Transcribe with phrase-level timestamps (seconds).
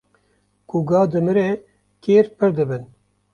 [0.69, 1.47] Ku ga dimre
[2.03, 2.83] kêr pir dibin.